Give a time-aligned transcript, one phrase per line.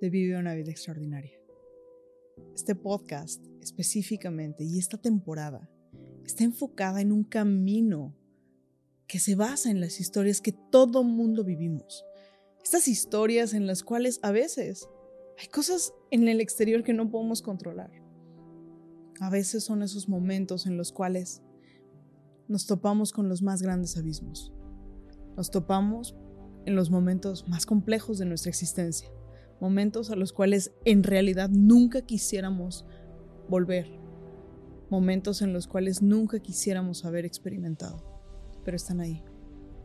[0.00, 1.38] de Vive una vida extraordinaria.
[2.54, 5.68] Este podcast específicamente y esta temporada
[6.24, 8.16] está enfocada en un camino
[9.06, 12.04] que se basa en las historias que todo mundo vivimos.
[12.64, 14.88] Estas historias en las cuales a veces
[15.38, 17.90] hay cosas en el exterior que no podemos controlar.
[19.20, 21.42] A veces son esos momentos en los cuales
[22.48, 24.50] nos topamos con los más grandes abismos.
[25.36, 26.16] Nos topamos
[26.64, 29.10] en los momentos más complejos de nuestra existencia,
[29.60, 32.86] momentos a los cuales en realidad nunca quisiéramos
[33.48, 33.86] volver,
[34.90, 38.04] momentos en los cuales nunca quisiéramos haber experimentado,
[38.64, 39.22] pero están ahí.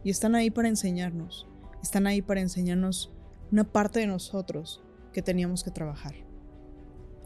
[0.03, 1.47] Y están ahí para enseñarnos,
[1.81, 3.11] están ahí para enseñarnos
[3.51, 6.15] una parte de nosotros que teníamos que trabajar.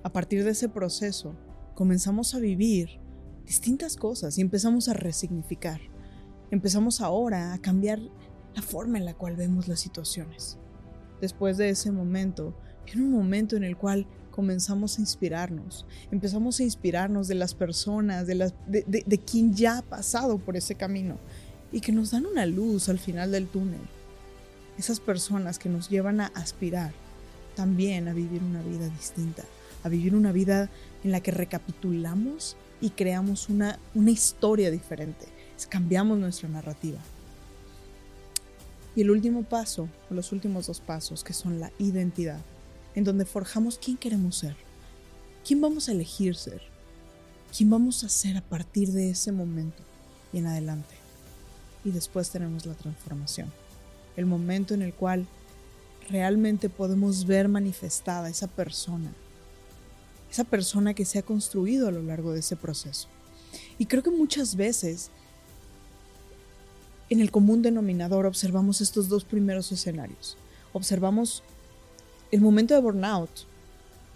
[0.03, 1.35] A partir de ese proceso,
[1.75, 2.99] comenzamos a vivir
[3.45, 5.81] distintas cosas y empezamos a resignificar.
[6.51, 7.99] Empezamos ahora a cambiar
[8.55, 10.57] la forma en la cual vemos las situaciones.
[11.21, 12.53] Después de ese momento,
[12.85, 18.25] viene un momento en el cual comenzamos a inspirarnos, empezamos a inspirarnos de las personas,
[18.25, 21.17] de, las, de, de quien ya ha pasado por ese camino
[21.71, 23.81] y que nos dan una luz al final del túnel.
[24.77, 26.93] Esas personas que nos llevan a aspirar
[27.55, 29.43] también a vivir una vida distinta,
[29.83, 30.69] a vivir una vida
[31.03, 35.27] en la que recapitulamos y creamos una, una historia diferente,
[35.67, 36.99] cambiamos nuestra narrativa.
[38.99, 42.41] Y el último paso, o los últimos dos pasos, que son la identidad,
[42.95, 44.57] en donde forjamos quién queremos ser,
[45.47, 46.61] quién vamos a elegir ser,
[47.55, 49.81] quién vamos a ser a partir de ese momento
[50.33, 50.95] y en adelante.
[51.85, 53.49] Y después tenemos la transformación,
[54.17, 55.27] el momento en el cual
[56.09, 59.13] realmente podemos ver manifestada esa persona,
[60.29, 63.07] esa persona que se ha construido a lo largo de ese proceso.
[63.77, 65.09] Y creo que muchas veces
[67.09, 70.37] en el común denominador observamos estos dos primeros escenarios.
[70.73, 71.43] Observamos
[72.31, 73.47] el momento de burnout,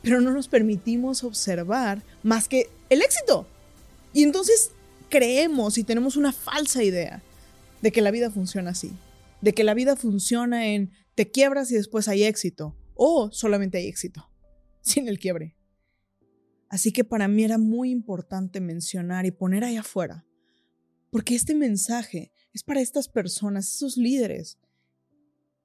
[0.02, 3.48] pero no nos permitimos observar más que el éxito.
[4.14, 4.72] Y entonces
[5.10, 7.22] creemos y tenemos una falsa idea
[7.82, 8.92] de que la vida funciona así,
[9.42, 13.88] de que la vida funciona en te quiebras y después hay éxito, o solamente hay
[13.88, 14.30] éxito,
[14.82, 15.56] sin el quiebre.
[16.70, 20.26] Así que para mí era muy importante mencionar y poner ahí afuera,
[21.12, 24.58] porque este mensaje es para estas personas, esos líderes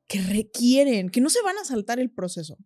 [0.07, 2.59] que requieren, que no se van a saltar el proceso,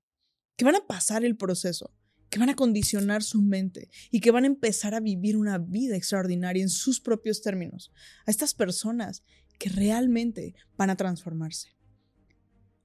[0.56, 1.92] que van a pasar el proceso,
[2.30, 5.96] que van a condicionar su mente y que van a empezar a vivir una vida
[5.96, 7.92] extraordinaria en sus propios términos.
[8.24, 9.22] A estas personas
[9.58, 11.76] que realmente van a transformarse.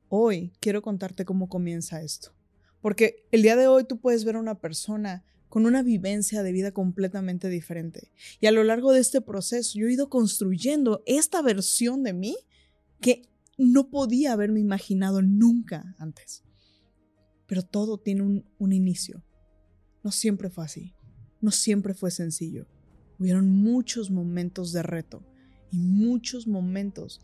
[0.09, 2.33] Hoy quiero contarte cómo comienza esto.
[2.81, 6.51] Porque el día de hoy tú puedes ver a una persona con una vivencia de
[6.51, 8.11] vida completamente diferente.
[8.39, 12.37] Y a lo largo de este proceso yo he ido construyendo esta versión de mí
[12.99, 13.23] que
[13.57, 16.43] no podía haberme imaginado nunca antes.
[17.47, 19.23] Pero todo tiene un, un inicio.
[20.03, 20.93] No siempre fue así.
[21.41, 22.67] No siempre fue sencillo.
[23.19, 25.23] Hubieron muchos momentos de reto
[25.71, 27.21] y muchos momentos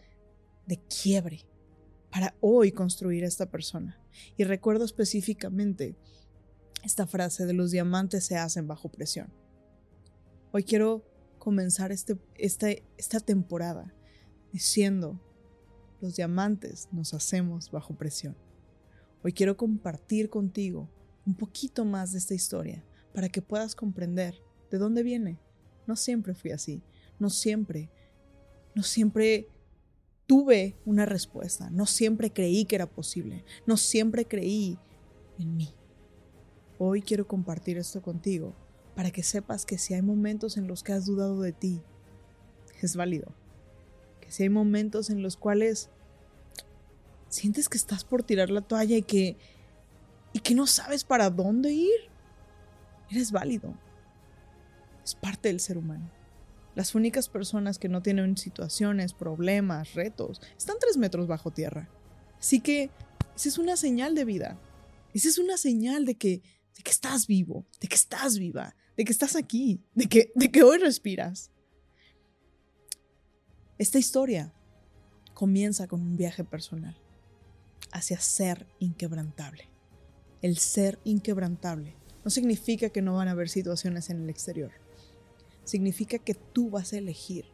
[0.66, 1.46] de quiebre
[2.10, 4.00] para hoy construir a esta persona.
[4.38, 5.98] Y recuerdo específicamente
[6.84, 9.34] esta frase de los diamantes se hacen bajo presión.
[10.52, 11.04] Hoy quiero
[11.40, 13.94] comenzar este, este, esta temporada
[14.52, 15.20] diciendo,
[16.02, 18.36] los diamantes nos hacemos bajo presión.
[19.24, 20.90] Hoy quiero compartir contigo
[21.26, 22.84] un poquito más de esta historia
[23.14, 24.36] para que puedas comprender
[24.70, 25.40] de dónde viene.
[25.88, 26.84] No siempre fui así,
[27.18, 27.90] no siempre,
[28.76, 29.48] no siempre
[30.28, 34.78] tuve una respuesta, no siempre creí que era posible, no siempre creí
[35.40, 35.74] en mí.
[36.86, 38.54] Hoy quiero compartir esto contigo
[38.94, 41.82] para que sepas que si hay momentos en los que has dudado de ti,
[42.82, 43.34] es válido.
[44.20, 45.90] Que si hay momentos en los cuales
[47.30, 49.38] sientes que estás por tirar la toalla y que
[50.34, 52.10] y que no sabes para dónde ir,
[53.10, 53.74] eres válido.
[55.06, 56.12] Es parte del ser humano.
[56.76, 61.88] Las únicas personas que no tienen situaciones, problemas, retos, están tres metros bajo tierra.
[62.38, 62.90] Así que
[63.38, 64.60] esa es una señal de vida.
[65.14, 66.42] Esa es una señal de que
[66.76, 70.52] de que estás vivo, de que estás viva, de que estás aquí, de que, de
[70.52, 71.52] que hoy respiras.
[73.78, 74.54] Esta historia
[75.34, 76.98] comienza con un viaje personal
[77.92, 79.70] hacia ser inquebrantable,
[80.42, 84.72] el ser inquebrantable, no significa que no van a haber situaciones en el exterior.
[85.66, 87.46] Significa que tú vas a elegir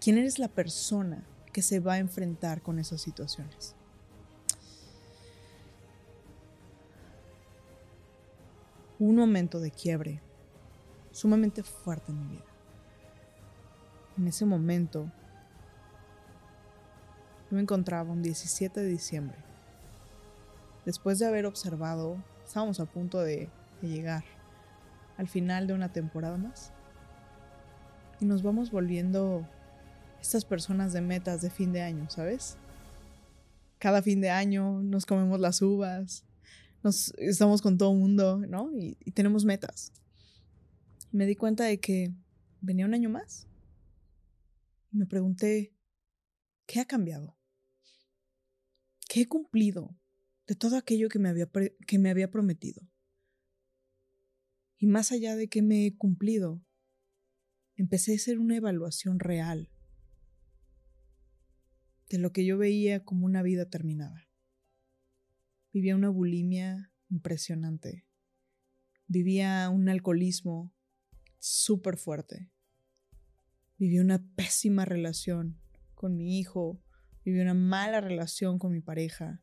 [0.00, 3.74] quién eres la persona que se va a enfrentar con esas situaciones.
[9.00, 10.20] Un momento de quiebre
[11.12, 12.44] sumamente fuerte en mi vida.
[14.16, 15.10] En ese momento,
[17.48, 19.38] yo me encontraba un 17 de diciembre.
[20.84, 23.48] Después de haber observado, estábamos a punto de,
[23.82, 24.24] de llegar
[25.16, 26.72] al final de una temporada más.
[28.20, 29.46] Y nos vamos volviendo
[30.20, 32.56] estas personas de metas de fin de año, ¿sabes?
[33.78, 36.24] Cada fin de año nos comemos las uvas,
[36.82, 38.70] nos estamos con todo el mundo, ¿no?
[38.72, 39.92] Y, tenemos metas.
[41.10, 42.14] me di cuenta de que
[42.60, 43.46] venía un año más.
[44.90, 45.74] Me pregunté,
[46.66, 47.36] ¿qué ha cambiado?
[49.08, 49.96] ¿Qué he cumplido
[50.46, 51.48] de todo aquello que me había,
[51.86, 52.82] que me había prometido?
[54.78, 56.62] Y más allá de que me he cumplido,
[57.74, 59.70] empecé a hacer una evaluación real
[62.08, 64.27] de lo que yo veía como una vida terminada.
[65.78, 68.04] Vivía una bulimia impresionante.
[69.06, 70.74] Vivía un alcoholismo
[71.38, 72.50] súper fuerte.
[73.78, 75.56] Vivía una pésima relación
[75.94, 76.82] con mi hijo.
[77.24, 79.40] Vivía una mala relación con mi pareja.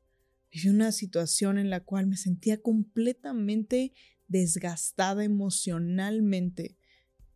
[0.52, 3.94] Viví una situación en la cual me sentía completamente
[4.28, 6.78] desgastada emocionalmente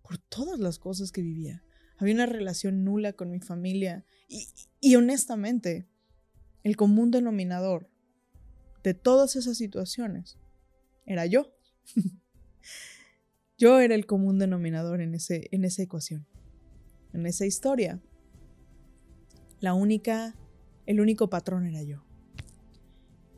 [0.02, 1.64] por todas las cosas que vivía.
[1.96, 4.46] Había una relación nula con mi familia y,
[4.82, 5.88] y honestamente,
[6.64, 7.90] el común denominador
[8.84, 10.38] de todas esas situaciones
[11.06, 11.54] era yo.
[13.58, 16.28] yo era el común denominador en, ese, en esa ecuación,
[17.14, 18.02] en esa historia.
[19.60, 20.36] La única,
[20.86, 22.06] el único patrón era yo.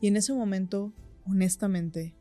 [0.00, 0.92] Y en ese momento,
[1.24, 2.14] honestamente,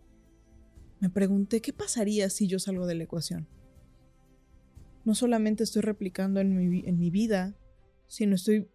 [1.00, 3.48] me pregunté qué pasaría si yo salgo de la ecuación.
[5.04, 7.56] No solamente estoy replicando en mi, en mi vida,
[8.08, 8.71] sino estoy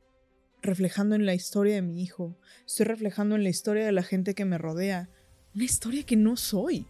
[0.66, 2.36] reflejando en la historia de mi hijo,
[2.66, 5.08] estoy reflejando en la historia de la gente que me rodea,
[5.54, 6.86] una historia que no soy,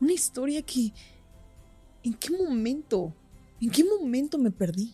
[0.00, 0.92] una historia que...
[2.04, 3.14] ¿En qué momento?
[3.60, 4.92] ¿En qué momento me perdí?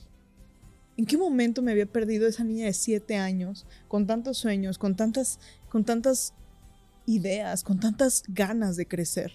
[0.97, 4.95] ¿En qué momento me había perdido esa niña de siete años, con tantos sueños, con
[4.95, 5.41] tantas,
[5.71, 6.35] con tantas
[7.07, 9.33] ideas, con tantas ganas de crecer?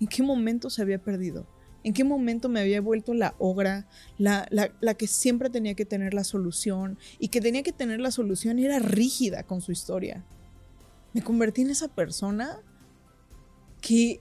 [0.00, 1.46] ¿En qué momento se había perdido?
[1.86, 3.88] ¿En qué momento me había vuelto la ogra,
[4.18, 8.10] la, la, que siempre tenía que tener la solución y que tenía que tener la
[8.10, 10.26] solución y era rígida con su historia?
[11.14, 12.60] Me convertí en esa persona
[13.80, 14.20] que,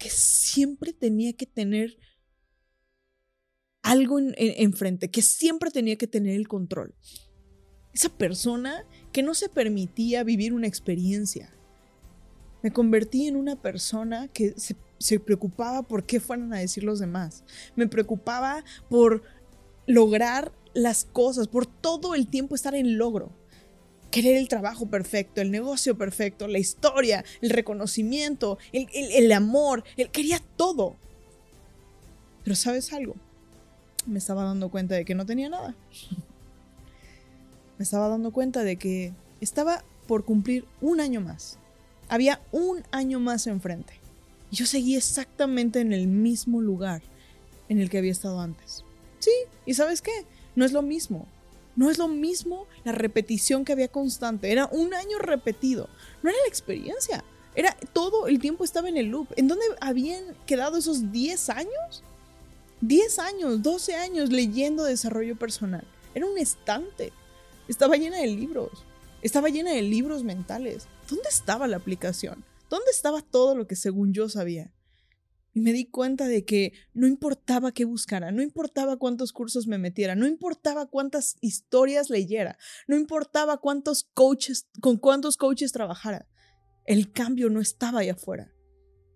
[0.00, 1.96] que siempre tenía que tener
[3.82, 6.92] algo enfrente, en, que siempre tenía que tener el control.
[7.92, 11.54] Esa persona que no se permitía vivir una experiencia,
[12.64, 14.74] me convertí en una persona que se,
[15.24, 17.44] preocupaba por qué fueran a decir los demás.
[17.76, 19.22] Me preocupaba por
[19.86, 23.30] lograr las cosas, por todo el tiempo estar en logro.
[24.10, 29.84] Querer el trabajo perfecto, el negocio perfecto, la historia, el reconocimiento, el, el amor.
[29.96, 30.96] Él quería todo.
[32.44, 33.16] Pero sabes algo,
[34.06, 35.74] me estaba dando cuenta de que no tenía nada.
[37.76, 41.58] me estaba dando cuenta de que estaba por cumplir un año más
[42.08, 43.97] había un año más enfrente.
[44.50, 47.02] Y yo seguí exactamente en el mismo lugar
[47.68, 48.84] en el que había estado antes.
[49.18, 49.32] Sí,
[49.66, 50.24] ¿y sabes qué?
[50.54, 51.26] No es lo mismo.
[51.76, 54.50] No es lo mismo la repetición que había constante.
[54.50, 55.88] Era un año repetido.
[56.22, 57.24] No era la experiencia.
[57.54, 59.28] Era todo el tiempo estaba en el loop.
[59.36, 62.02] ¿En dónde habían quedado esos 10 años?
[62.80, 65.84] 10 años, 12 años leyendo desarrollo personal.
[66.14, 67.12] Era un estante.
[67.68, 68.70] Estaba llena de libros.
[69.22, 70.86] Estaba llena de libros mentales.
[71.08, 72.44] ¿Dónde estaba la aplicación?
[72.68, 74.72] ¿Dónde estaba todo lo que según yo sabía?
[75.54, 79.78] Y me di cuenta de que no importaba qué buscara, no importaba cuántos cursos me
[79.78, 86.28] metiera, no importaba cuántas historias leyera, no importaba cuántos coaches, con cuántos coaches trabajara.
[86.84, 88.52] El cambio no estaba ahí afuera.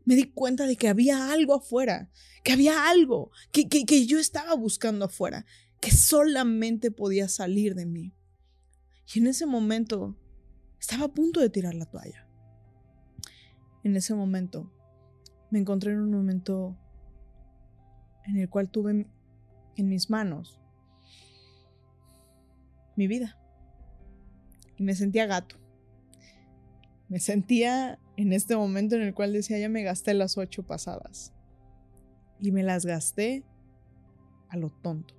[0.05, 2.11] Me di cuenta de que había algo afuera,
[2.43, 5.47] que había algo que, que, que yo estaba buscando afuera,
[5.81, 8.15] que solamente podía salir de mí.
[9.15, 10.19] Y en ese momento
[10.81, 12.32] estaba a punto de tirar la toalla.
[13.85, 14.71] En ese momento
[15.51, 16.77] me encontré en un momento
[18.25, 19.07] en el cual tuve
[19.77, 20.61] en mis manos
[22.97, 23.39] mi vida.
[24.77, 25.57] Y me sentía gato.
[27.09, 31.33] Me sentía en este momento en el cual decía, ya me gasté las ocho pasadas.
[32.41, 33.45] Y me las gasté
[34.49, 35.15] a lo tonto.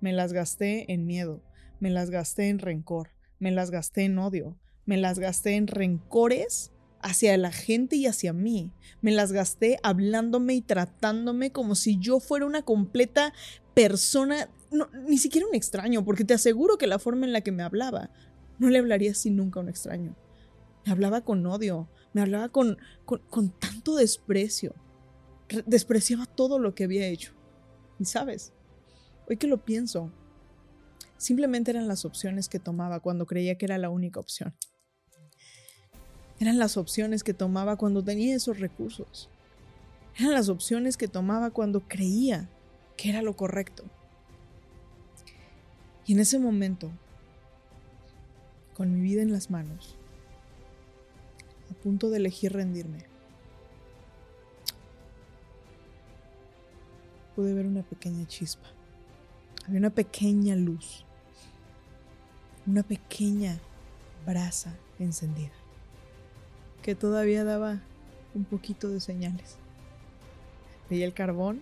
[0.00, 1.42] Me las gasté en miedo.
[1.78, 6.72] Me las gasté en rencor, me las gasté en odio, me las gasté en rencores
[7.06, 8.72] hacia la gente y hacia mí.
[9.00, 13.32] Me las gasté hablándome y tratándome como si yo fuera una completa
[13.74, 14.50] persona,
[15.06, 18.10] ni siquiera un extraño, porque te aseguro que la forma en la que me hablaba,
[18.58, 20.16] no le hablaría así nunca a un extraño.
[20.84, 24.74] Me hablaba con odio, me hablaba con, con, tanto desprecio.
[25.64, 27.34] despreciaba todo lo que había hecho.
[28.00, 28.52] Y sabes,
[29.28, 30.12] hoy que lo pienso,
[31.18, 34.56] simplemente eran las opciones que tomaba cuando creía que era la única opción.
[36.38, 39.30] Eran las opciones que tomaba cuando tenía esos recursos.
[40.18, 42.48] Eran las opciones que tomaba cuando creía
[42.96, 43.84] que era lo correcto.
[46.06, 46.90] Y en ese momento,
[48.74, 49.96] con mi vida en las manos,
[51.70, 53.04] a punto de elegir rendirme,
[57.34, 58.68] pude ver una pequeña chispa.
[59.66, 61.04] Había una pequeña luz,
[62.66, 63.58] una pequeña
[64.24, 65.65] brasa encendida
[66.86, 67.80] que todavía daba
[68.32, 69.56] un poquito de señales.
[70.88, 71.60] Veía el carbón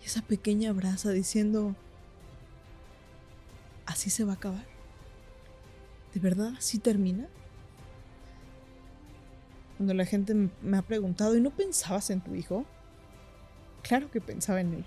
[0.00, 1.74] y esa pequeña brasa diciendo,
[3.86, 4.64] ¿así se va a acabar?
[6.14, 7.26] ¿De verdad así termina?
[9.78, 12.64] Cuando la gente me ha preguntado, ¿y no pensabas en tu hijo?
[13.82, 14.84] Claro que pensaba en él.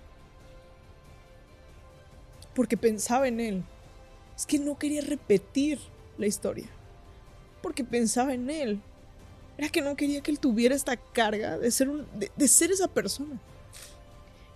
[2.55, 3.65] Porque pensaba en él.
[4.37, 5.79] Es que no quería repetir
[6.17, 6.69] la historia.
[7.61, 8.81] Porque pensaba en él
[9.57, 13.39] era que no quería que él tuviera esta carga de ser, de, ser esa persona.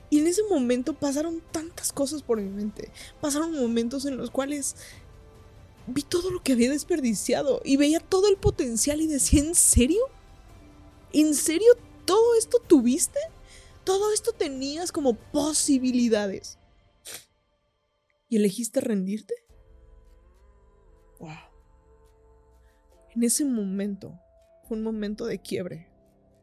[0.09, 2.91] Y en ese momento pasaron tantas cosas por mi mente.
[3.19, 4.75] Pasaron momentos en los cuales
[5.87, 10.03] vi todo lo que había desperdiciado y veía todo el potencial y decía, ¿en serio?
[11.13, 11.73] ¿En serio
[12.05, 13.19] todo esto tuviste?
[13.83, 16.59] Todo esto tenías como posibilidades.
[18.29, 19.33] ¿Y elegiste rendirte?
[21.19, 21.31] Wow.
[23.15, 24.13] En ese momento
[24.75, 25.91] un momento de quiebre.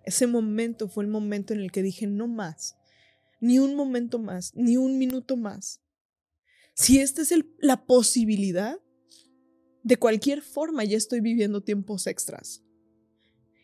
[0.04, 2.76] Ese momento fue el momento en el que dije no más,
[3.40, 5.82] ni un momento más, ni un minuto más.
[6.74, 8.78] Si esta es la posibilidad,
[9.82, 12.62] de cualquier forma ya estoy viviendo tiempos extras.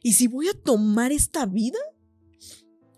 [0.02, 1.78] Y si voy a tomar esta vida,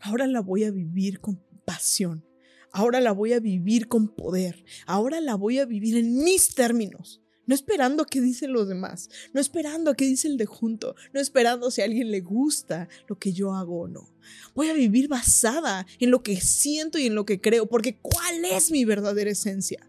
[0.00, 2.24] ahora la voy a vivir con pasión.
[2.72, 4.64] Ahora la voy a vivir con poder.
[4.86, 7.22] Ahora la voy a vivir en mis términos.
[7.46, 11.70] No esperando qué dicen los demás, no esperando qué dice el de junto, no esperando
[11.70, 14.08] si a alguien le gusta lo que yo hago o no.
[14.54, 18.44] Voy a vivir basada en lo que siento y en lo que creo, porque ¿cuál
[18.44, 19.88] es mi verdadera esencia?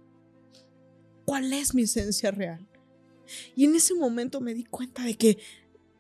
[1.26, 2.68] ¿Cuál es mi esencia real?
[3.56, 5.38] Y en ese momento me di cuenta de que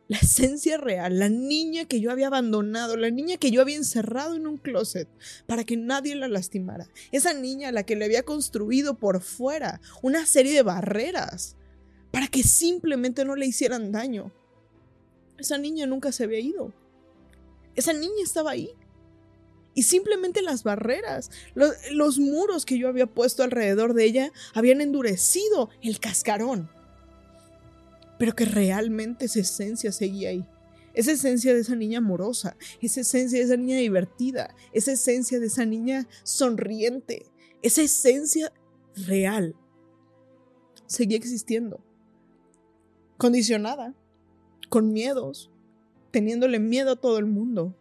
[0.07, 4.35] la esencia real, la niña que yo había abandonado, la niña que yo había encerrado
[4.35, 5.07] en un closet
[5.45, 9.81] para que nadie la lastimara, esa niña a la que le había construido por fuera
[10.01, 11.55] una serie de barreras
[12.11, 14.31] para que simplemente no le hicieran daño.
[15.37, 16.73] Esa niña nunca se había ido.
[17.75, 18.71] Esa niña estaba ahí.
[19.75, 24.81] Y simplemente las barreras, los, los muros que yo había puesto alrededor de ella habían
[24.81, 26.71] endurecido el cascarón
[28.17, 30.45] pero que realmente esa esencia seguía ahí.
[30.93, 35.45] Esa esencia de esa niña amorosa, esa esencia de esa niña divertida, esa esencia de
[35.45, 37.27] esa niña sonriente,
[37.62, 38.51] esa esencia
[38.95, 39.55] real
[40.88, 41.83] seguía existiendo.
[43.17, 43.95] Condicionada,
[44.69, 45.51] con miedos,
[46.12, 47.75] teniéndole miedo a todo el mundo,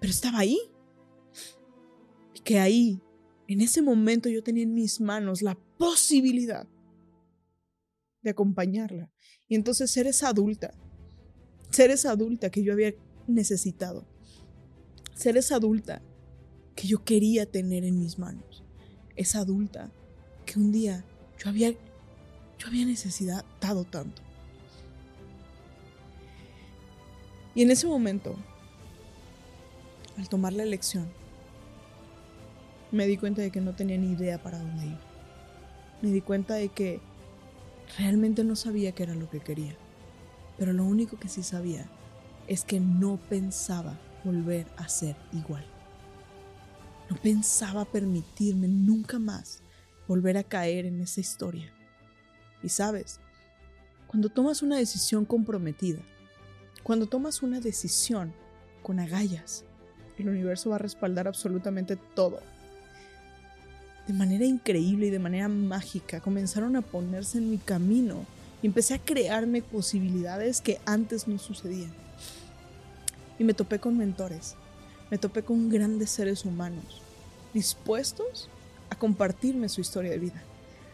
[0.00, 0.58] pero estaba ahí.
[2.34, 3.00] Y que ahí,
[3.46, 6.66] en ese momento yo tenía en mis manos la posibilidad
[8.22, 9.10] de acompañarla.
[9.50, 10.72] Y entonces ser esa adulta,
[11.70, 12.94] ser esa adulta que yo había
[13.26, 14.06] necesitado,
[15.16, 16.00] ser esa adulta
[16.76, 18.62] que yo quería tener en mis manos,
[19.16, 19.90] esa adulta
[20.46, 21.04] que un día
[21.36, 24.22] yo había, yo había necesitado tanto.
[27.56, 28.36] Y en ese momento,
[30.16, 31.08] al tomar la elección,
[32.92, 34.98] me di cuenta de que no tenía ni idea para dónde ir.
[36.02, 37.00] Me di cuenta de que
[37.98, 39.76] Realmente no sabía qué era lo que quería,
[40.58, 41.86] pero lo único que sí sabía
[42.46, 45.64] es que no pensaba volver a ser igual.
[47.08, 49.62] No pensaba permitirme nunca más
[50.06, 51.72] volver a caer en esa historia.
[52.62, 53.20] Y sabes,
[54.06, 56.00] cuando tomas una decisión comprometida,
[56.82, 58.32] cuando tomas una decisión
[58.82, 59.64] con agallas,
[60.18, 62.40] el universo va a respaldar absolutamente todo
[64.06, 68.24] de manera increíble y de manera mágica comenzaron a ponerse en mi camino
[68.62, 71.92] y empecé a crearme posibilidades que antes no sucedían.
[73.38, 74.56] Y me topé con mentores,
[75.10, 77.02] me topé con grandes seres humanos,
[77.54, 78.48] dispuestos
[78.90, 80.42] a compartirme su historia de vida,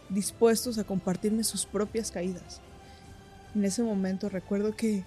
[0.09, 2.61] dispuestos a compartirme sus propias caídas.
[3.55, 5.03] En ese momento recuerdo que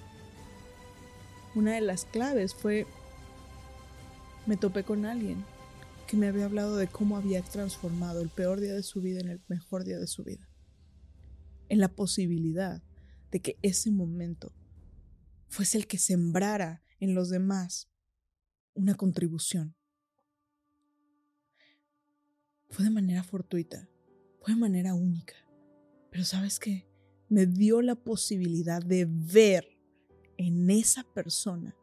[1.56, 2.86] una de las claves fue,
[4.46, 5.46] me topé con alguien
[6.10, 9.30] que me había hablado de cómo había transformado el peor día de su vida en
[9.30, 10.50] el mejor día de su vida.
[11.68, 12.82] En la posibilidad
[13.30, 14.52] de que ese momento
[15.50, 17.92] fuese el que sembrara en los demás
[18.74, 19.76] una contribución.
[22.72, 23.88] Fue de manera fortuita,
[24.42, 25.36] fue de manera única,
[26.10, 26.90] pero sabes qué,
[27.30, 29.78] me dio la posibilidad de ver
[30.38, 31.76] en esa persona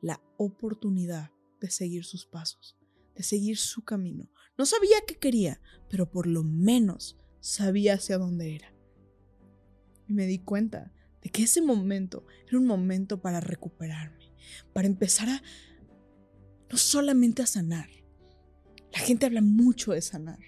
[0.00, 2.78] la oportunidad de seguir sus pasos,
[3.14, 4.30] de seguir su camino.
[4.56, 8.74] No sabía qué quería, pero por lo menos sabía hacia dónde era.
[10.08, 10.92] Y me di cuenta
[11.22, 14.32] de que ese momento era un momento para recuperarme,
[14.72, 15.42] para empezar a
[16.70, 17.88] no solamente a sanar.
[18.92, 20.38] La gente habla mucho de sanar.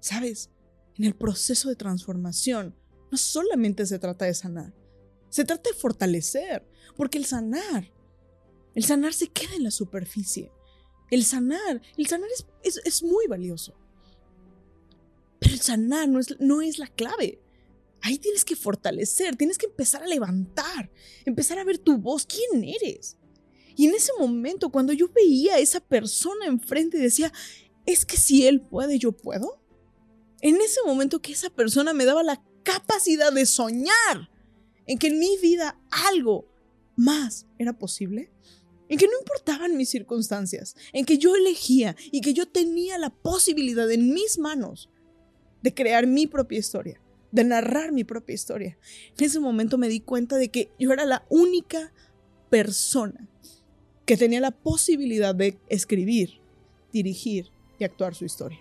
[0.00, 0.50] ¿Sabes?
[0.96, 2.74] En el proceso de transformación
[3.10, 4.74] no solamente se trata de sanar,
[5.28, 6.66] se trata de fortalecer,
[6.96, 7.92] porque el sanar,
[8.74, 10.50] el sanar se queda en la superficie.
[11.10, 12.28] El sanar, el sanar
[12.62, 13.74] es, es, muy valioso.
[15.38, 17.40] Pero el sanar no es, no es la clave.
[18.02, 20.90] Ahí tienes que fortalecer, tienes que empezar a levantar,
[21.24, 23.16] empezar a ver tu voz, quién eres.
[23.76, 27.32] Y en ese momento, cuando yo veía a esa persona enfrente, decía,
[27.84, 29.60] es que si él puede, yo puedo.
[30.40, 34.30] En ese momento que esa persona me daba la capacidad de soñar
[34.86, 36.46] en que en mi vida algo
[36.96, 38.30] más era posible,
[38.88, 43.10] en que no importaban mis circunstancias, en que yo elegía y que yo tenía la
[43.10, 44.90] posibilidad en mis manos
[45.62, 47.00] de crear mi propia historia,
[47.32, 48.78] de narrar mi propia historia.
[49.18, 51.92] En ese momento me di cuenta de que yo era la única
[52.50, 53.28] persona
[54.04, 56.40] que tenía la posibilidad de escribir,
[56.92, 58.60] dirigir y actuar su historia.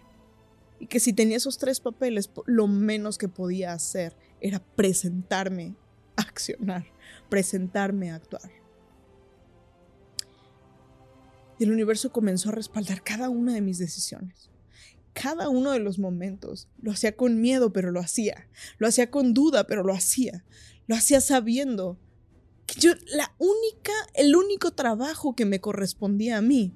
[0.80, 5.76] Y que si tenía esos tres papeles, lo menos que podía hacer era presentarme
[6.16, 6.86] a accionar,
[7.30, 8.65] presentarme a actuar.
[11.58, 14.50] Y el universo comenzó a respaldar cada una de mis decisiones.
[15.14, 16.68] Cada uno de los momentos.
[16.82, 18.48] Lo hacía con miedo, pero lo hacía.
[18.78, 20.44] Lo hacía con duda, pero lo hacía.
[20.88, 21.98] Lo hacía sabiendo
[22.66, 26.74] que yo, la única, el único trabajo que me correspondía a mí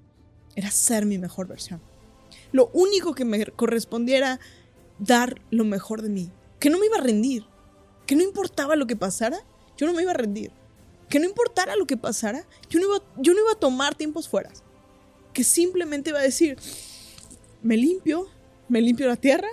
[0.55, 1.81] era ser mi mejor versión.
[2.51, 4.39] Lo único que me correspondía era
[4.97, 6.31] dar lo mejor de mí.
[6.59, 7.45] Que no me iba a rendir.
[8.05, 9.39] Que no importaba lo que pasara,
[9.77, 10.51] yo no me iba a rendir.
[11.09, 14.29] Que no importara lo que pasara, yo no iba, yo no iba a tomar tiempos
[14.29, 14.51] fuera
[15.39, 16.57] que simplemente va a decir,
[17.63, 18.27] me limpio,
[18.67, 19.47] me limpio la tierra,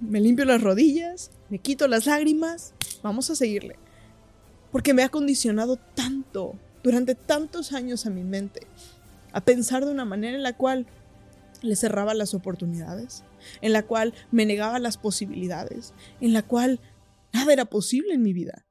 [0.00, 3.76] me limpio las rodillas, me quito las lágrimas, vamos a seguirle.
[4.72, 8.66] Porque me ha condicionado tanto, durante tantos años a mi mente,
[9.32, 10.86] a pensar de una manera en la cual
[11.60, 13.22] le cerraba las oportunidades,
[13.60, 16.80] en la cual me negaba las posibilidades, en la cual
[17.34, 18.64] nada era posible en mi vida.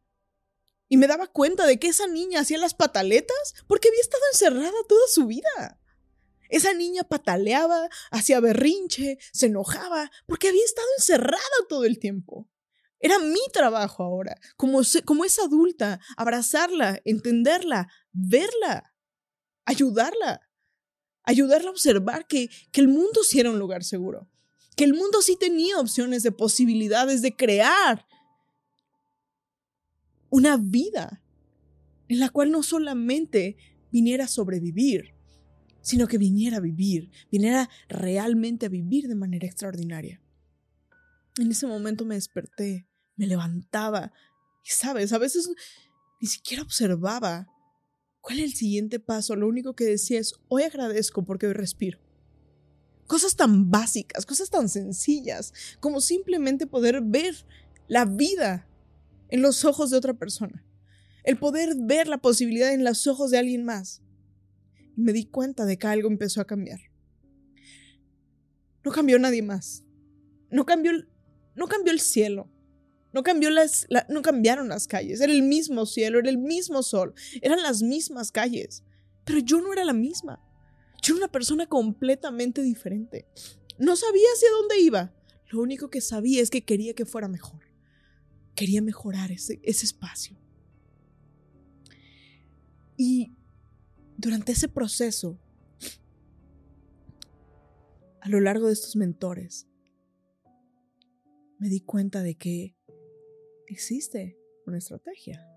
[0.88, 4.74] Y me daba cuenta de que esa niña hacía las pataletas porque había estado encerrada
[4.88, 5.79] toda su vida.
[6.50, 12.50] Esa niña pataleaba, hacía berrinche, se enojaba, porque había estado encerrada todo el tiempo.
[13.00, 18.94] Era mi trabajo ahora, como, como es adulta, abrazarla, entenderla, verla,
[19.64, 20.42] ayudarla,
[21.24, 24.28] ayudarla a observar que, que el mundo sí era un lugar seguro,
[24.76, 28.06] que el mundo sí tenía opciones de posibilidades de crear
[30.30, 31.24] una vida
[32.10, 33.56] en la cual no solamente
[33.92, 35.19] viniera a sobrevivir,
[35.90, 40.22] sino que viniera a vivir, viniera realmente a vivir de manera extraordinaria.
[41.40, 44.14] En ese momento me desperté, me levantaba
[44.64, 45.50] y, sabes, a veces
[46.22, 47.48] ni siquiera observaba
[48.22, 49.36] cuál es el siguiente paso.
[49.36, 51.98] Lo único que decía es, hoy agradezco porque hoy respiro.
[53.08, 57.48] Cosas tan básicas, cosas tan sencillas, como simplemente poder ver
[57.88, 58.70] la vida
[59.30, 60.64] en los ojos de otra persona.
[61.24, 64.04] El poder ver la posibilidad en los ojos de alguien más
[65.00, 66.80] me di cuenta de que algo empezó a cambiar.
[68.84, 69.84] No cambió nadie más.
[70.50, 70.92] No cambió,
[71.56, 72.50] no cambió el cielo.
[73.12, 75.20] No, cambió las, no cambiaron las calles.
[75.20, 77.14] Era el mismo cielo, era el mismo sol.
[77.42, 78.84] Eran las mismas calles.
[79.26, 80.40] Pero yo no era la misma.
[81.02, 83.28] Yo era una persona completamente diferente.
[83.80, 85.14] No sabía hacia dónde iba.
[85.50, 87.62] Lo único que sabía es que quería que fuera mejor.
[88.56, 90.38] Quería mejorar ese, ese espacio.
[92.96, 93.32] Y
[94.20, 95.40] durante ese proceso,
[98.20, 99.66] a lo largo de estos mentores,
[101.58, 102.76] me di cuenta de que
[103.68, 105.48] existe una estrategia.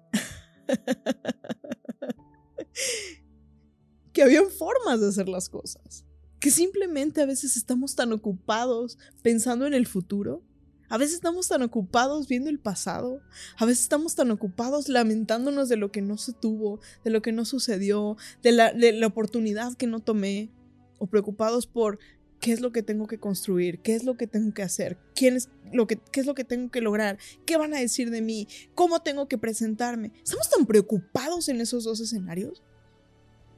[4.13, 6.07] que habían formas de hacer las cosas.
[6.39, 10.45] Que simplemente a veces estamos tan ocupados pensando en el futuro,
[10.93, 13.23] A veces estamos tan ocupados viendo el pasado,
[13.57, 17.33] a veces estamos tan ocupados lamentándonos de lo que no se tuvo, de lo que
[17.33, 20.51] no sucedió, de la, de la oportunidad que no tomé,
[20.99, 21.99] o preocupados por
[22.41, 25.35] qué es lo que tengo que construir, qué es lo que tengo que hacer, quién
[25.35, 28.21] es lo que, qué es lo que tengo que lograr, qué van a decir de
[28.21, 30.13] mí, cómo tengo que presentarme.
[30.23, 32.63] Estamos tan preocupados en esos dos escenarios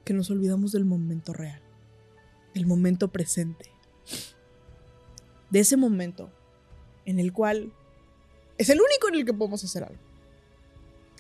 [0.05, 1.61] que nos olvidamos del momento real,
[2.55, 3.73] del momento presente,
[5.51, 6.31] de ese momento
[7.07, 7.73] en el cual
[8.59, 10.01] es el único en el que podemos hacer algo.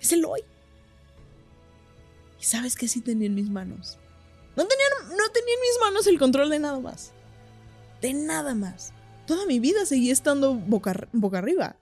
[0.00, 0.42] Es el hoy.
[2.40, 3.98] Y sabes que sí tenía en mis manos.
[4.56, 7.12] No tenía, no tenía en mis manos el control de nada más
[8.04, 8.92] de nada más.
[9.26, 11.76] Toda mi vida seguí estando boca, boca arriba.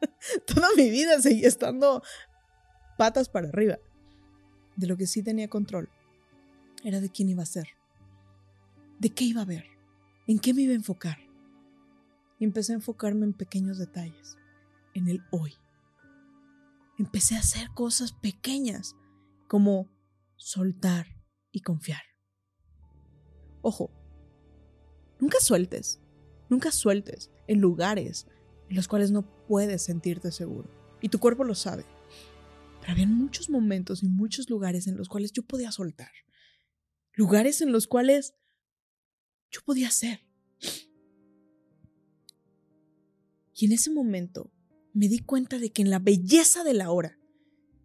[0.46, 2.04] Toda mi vida seguí estando
[2.96, 3.78] patas para arriba.
[4.76, 5.88] De lo que sí tenía control
[6.84, 7.66] era de quién iba a ser,
[9.00, 9.64] de qué iba a ver,
[10.28, 11.18] en qué me iba a enfocar.
[12.38, 14.36] Y empecé a enfocarme en pequeños detalles,
[14.94, 15.54] en el hoy.
[16.98, 18.96] Empecé a hacer cosas pequeñas,
[19.48, 19.88] como
[20.36, 21.06] soltar
[21.52, 22.02] y confiar.
[23.62, 23.90] Ojo,
[25.24, 26.00] Nunca sueltes,
[26.50, 28.26] nunca sueltes en lugares
[28.68, 30.68] en los cuales no puedes sentirte seguro.
[31.00, 31.86] Y tu cuerpo lo sabe.
[32.80, 36.10] Pero había muchos momentos y muchos lugares en los cuales yo podía soltar.
[37.14, 38.34] Lugares en los cuales
[39.50, 40.26] yo podía ser.
[43.54, 44.50] Y en ese momento
[44.92, 47.18] me di cuenta de que en la belleza de la hora,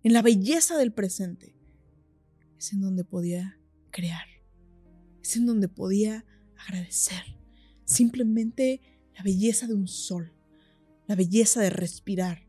[0.03, 1.55] en la belleza del presente,
[2.57, 3.59] es en donde podía
[3.91, 4.27] crear.
[5.21, 6.25] Es en donde podía
[6.67, 7.23] agradecer.
[7.85, 8.81] Simplemente
[9.15, 10.33] la belleza de un sol,
[11.07, 12.47] la belleza de respirar,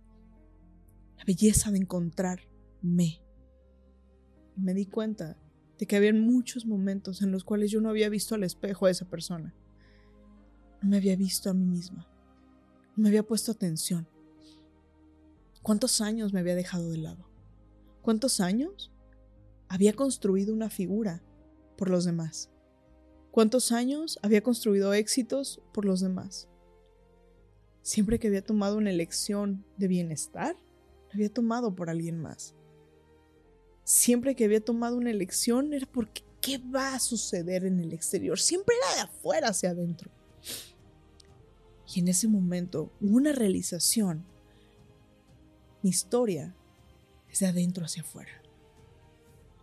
[1.17, 3.23] la belleza de encontrarme.
[4.57, 5.39] Y me di cuenta
[5.79, 8.91] de que había muchos momentos en los cuales yo no había visto al espejo a
[8.91, 9.55] esa persona.
[10.83, 12.07] No me había visto a mí misma.
[13.01, 14.07] Me había puesto atención.
[15.63, 17.31] ¿Cuántos años me había dejado de lado?
[18.03, 18.93] ¿Cuántos años
[19.69, 21.23] había construido una figura
[21.79, 22.51] por los demás?
[23.31, 26.51] ¿Cuántos años había construido éxitos por los demás?
[27.81, 30.55] Siempre que había tomado una elección de bienestar,
[31.09, 32.55] la había tomado por alguien más.
[33.83, 38.39] Siempre que había tomado una elección era porque ¿qué va a suceder en el exterior?
[38.39, 40.11] Siempre era de afuera hacia adentro.
[41.93, 44.25] Y en ese momento hubo una realización.
[45.83, 46.55] Mi historia
[47.31, 48.31] es de adentro hacia afuera.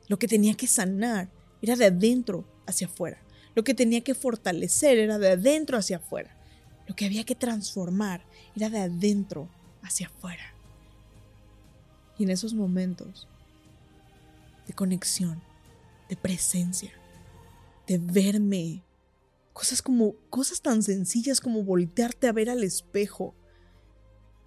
[0.08, 1.30] Lo que tenía que sanar
[1.62, 3.22] era de adentro hacia afuera.
[3.56, 6.36] Lo que tenía que fortalecer era de adentro hacia afuera.
[6.88, 9.50] Lo que había que transformar era de adentro
[9.82, 10.54] hacia afuera.
[12.18, 13.28] Y en esos momentos
[14.66, 15.42] de conexión,
[16.10, 16.92] de presencia,
[17.88, 18.84] de verme,
[19.58, 23.34] cosas como cosas tan sencillas como voltearte a ver al espejo,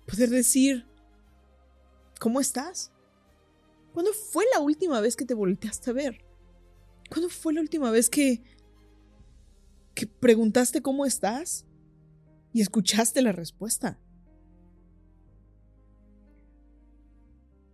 [0.06, 0.86] poder decir,
[2.20, 2.92] ¿cómo estás?
[3.92, 6.24] ¿Cuándo fue la última vez que te volteaste a ver?
[7.10, 8.40] ¿Cuándo fue la última vez que
[9.94, 11.66] que preguntaste cómo estás
[12.52, 13.98] y escuchaste la respuesta.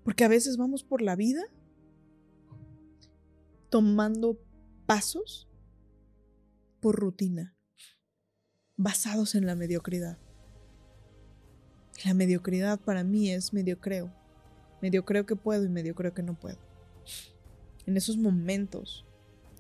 [0.03, 1.45] Porque a veces vamos por la vida
[3.71, 4.41] tomando
[4.87, 5.46] pasos
[6.93, 7.57] rutina,
[8.77, 10.19] basados en la mediocridad.
[12.05, 14.13] La mediocridad para mí es medio creo.
[14.83, 16.59] Medio creo que puedo y medio creo que no puedo.
[17.87, 19.07] En esos momentos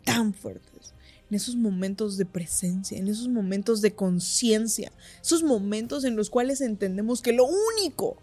[0.05, 0.95] tan fuertes,
[1.29, 6.61] en esos momentos de presencia, en esos momentos de conciencia, esos momentos en los cuales
[6.61, 8.17] entendemos que lo único,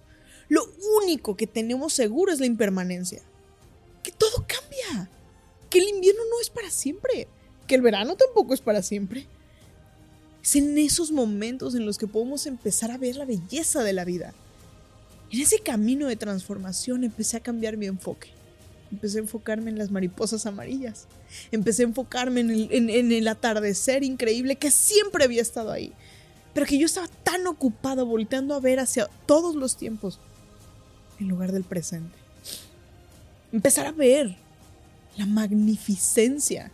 [0.48, 0.64] lo
[1.02, 3.22] único que tenemos seguro es la impermanencia,
[4.02, 5.10] que todo cambia,
[5.70, 7.28] que el invierno no es para siempre,
[7.68, 9.28] que el verano tampoco es para siempre.
[10.44, 14.06] Es en esos momentos en los que podemos empezar a ver la belleza de la
[14.06, 14.34] vida.
[15.32, 18.30] En ese camino de transformación empecé a cambiar mi enfoque.
[18.92, 21.08] Empecé a enfocarme en las mariposas amarillas.
[21.52, 25.94] Empecé a enfocarme en el, atardecer increíble que siempre había estado ahí.
[26.54, 30.20] Pero que yo estaba tan ocupado volteando a ver hacia todos los tiempos
[31.20, 32.16] en lugar del presente.
[33.52, 34.36] Empezar a ver
[35.18, 36.72] la magnificencia.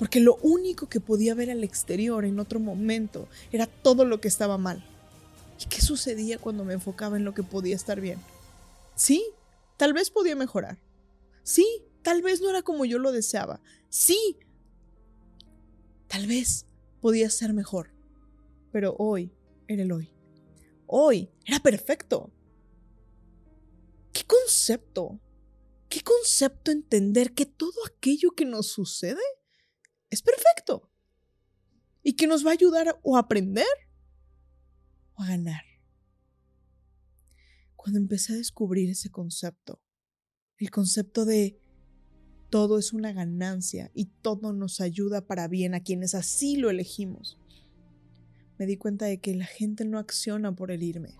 [0.00, 4.28] Porque lo único que podía ver al exterior en otro momento era todo lo que
[4.28, 4.82] estaba mal.
[5.62, 8.18] ¿Y qué sucedía cuando me enfocaba en lo que podía estar bien?
[8.96, 9.22] Sí,
[9.76, 10.78] tal vez podía mejorar
[11.42, 13.60] Sí, tal vez no era como yo lo deseaba.
[13.90, 14.38] Sí,
[16.06, 16.64] tal vez
[17.02, 17.90] podía ser mejor.
[18.72, 19.34] Pero hoy
[19.68, 20.10] era el hoy.
[20.86, 22.30] Hoy era perfecto.
[24.14, 25.20] ¿Qué concepto?
[25.90, 29.20] ¿Qué concepto entender que todo aquello que nos sucede
[30.10, 30.90] es perfecto?
[32.02, 33.66] Y que nos va a ayudar o a aprender
[35.14, 35.62] o a ganar.
[37.76, 39.80] cuando empecé a descubrir ese concepto,
[40.58, 41.58] el concepto de
[42.50, 47.38] todo es una ganancia y todo nos ayuda para bien a quienes así lo elegimos.
[48.58, 51.16] Me di cuenta de que la gente no acciona por herirme.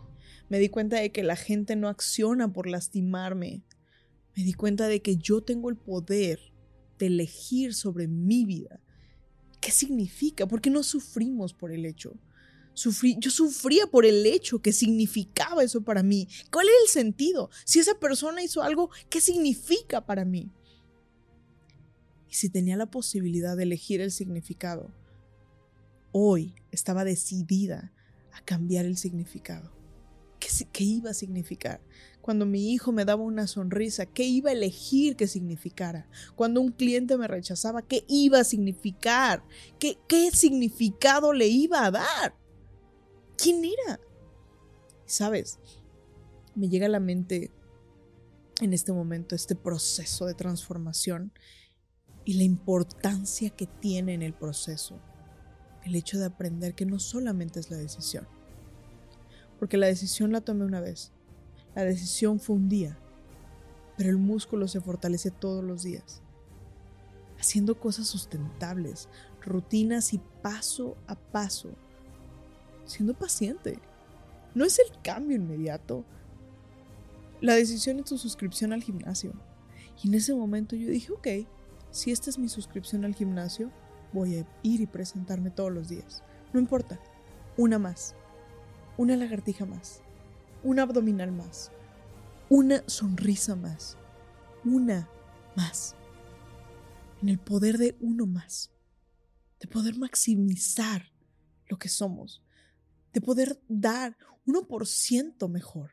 [0.51, 3.65] Me di cuenta de que la gente no acciona por lastimarme.
[4.37, 6.50] Me di cuenta de que yo tengo el poder
[7.01, 8.79] de elegir sobre mi vida.
[9.61, 10.47] ¿Qué significa?
[10.47, 12.15] ¿Por qué no sufrimos por el hecho?
[13.19, 16.29] yo sufría por el hecho que significaba eso para mí.
[16.51, 17.51] ¿Cuál es el sentido?
[17.65, 20.51] Si esa persona hizo algo, ¿qué significa para mí?
[22.31, 24.95] Y si tenía la posibilidad de elegir el significado,
[26.13, 27.93] hoy estaba decidida
[28.33, 29.80] a cambiar el significado.
[30.41, 31.81] ¿Qué, ¿Qué, iba a significar?
[32.21, 36.09] Cuando mi hijo me daba una sonrisa, ¿qué iba a elegir que significara?
[36.35, 39.45] Cuando un cliente me rechazaba, ¿qué iba a significar?
[39.79, 42.35] ¿Qué, qué significado le iba a dar?
[43.37, 44.01] ¿Quién era?
[45.07, 45.59] ¿Sabes?
[46.55, 47.53] Me llega a la mente
[48.61, 51.33] en este momento este proceso de transformación
[52.25, 55.01] y la importancia que tiene en el proceso
[55.85, 58.29] el hecho de aprender que no solamente es la decisión.
[59.61, 61.13] Porque la decisión la tomé una vez,
[61.77, 62.99] la decisión fue un día,
[63.97, 66.23] pero el músculo se fortalece todos los días,
[67.39, 69.09] haciendo cosas sustentables,
[69.41, 71.71] rutinas y paso a paso
[72.91, 73.79] siendo paciente.
[74.55, 76.05] No es el cambio inmediato.
[77.41, 79.33] La decisión es tu suscripción al gimnasio.
[80.03, 81.29] Y en ese momento yo dije, ok,
[81.91, 83.71] si esta es mi suscripción al gimnasio,
[84.13, 86.23] voy a ir y presentarme todos los días.
[86.53, 86.99] No importa,
[87.57, 88.15] una más,
[89.01, 90.03] una lagartija más,
[90.63, 91.73] una abdominal más,
[92.51, 93.97] una sonrisa más,
[94.63, 95.09] una
[95.57, 95.97] más.
[97.23, 98.71] En el poder de uno más,
[99.59, 101.15] de poder maximizar
[101.69, 102.43] lo que somos,
[103.15, 105.93] de poder dar 1% mejor,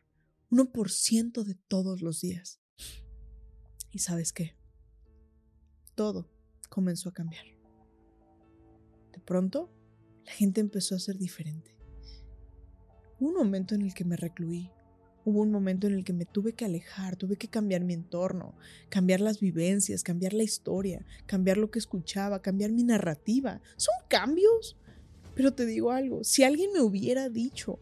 [0.52, 2.60] 1% de todos los días.
[3.90, 4.58] ¿Y sabes qué?
[5.96, 6.30] Todo
[6.68, 7.46] comenzó a cambiar.
[9.14, 9.74] De pronto,
[10.26, 11.77] la gente empezó a ser diferente.
[13.20, 14.70] Hubo un momento en el que me recluí,
[15.26, 18.54] hubo un momento en el que me tuve que alejar, tuve que cambiar mi entorno,
[18.90, 23.62] cambiar las vivencias, cambiar la historia, cambiar lo que escuchaba, cambiar mi narrativa.
[23.76, 24.78] Son cambios
[25.38, 27.78] pero te digo algo, si alguien me hubiera dicho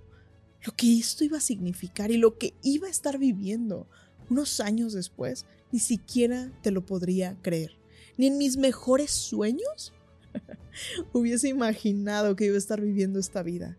[0.66, 3.88] lo que esto iba a significar y lo que iba a estar viviendo
[4.30, 7.78] unos años después, ni siquiera te lo podría creer.
[8.18, 9.94] Ni en mis mejores sueños
[11.14, 13.78] hubiese imaginado que iba a estar viviendo esta vida.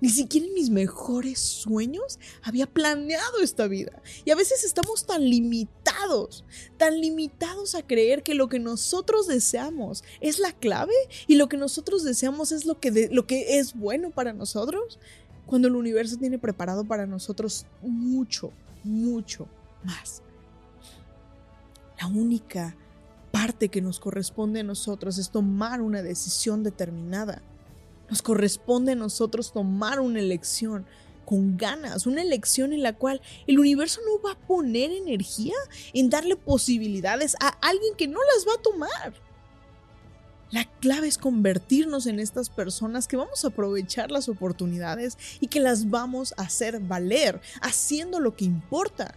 [0.00, 4.00] Ni siquiera en mis mejores sueños había planeado esta vida.
[4.24, 6.44] Y a veces estamos tan limitados,
[6.76, 10.94] tan limitados a creer que lo que nosotros deseamos es la clave
[11.26, 15.00] y lo que nosotros deseamos es lo que, lo que es bueno para nosotros,
[15.46, 18.52] cuando el universo tiene preparado para nosotros mucho,
[18.84, 19.48] mucho
[19.82, 20.22] más.
[22.00, 22.76] La única
[23.32, 27.42] parte que nos corresponde a nosotros es tomar una decisión determinada
[28.08, 30.86] nos corresponde a nosotros tomar una elección
[31.24, 35.54] con ganas, una elección en la cual el universo no va a poner energía
[35.92, 39.28] en darle posibilidades a alguien que no las va a tomar.
[40.50, 45.60] La clave es convertirnos en estas personas que vamos a aprovechar las oportunidades y que
[45.60, 49.14] las vamos a hacer valer, haciendo lo que importa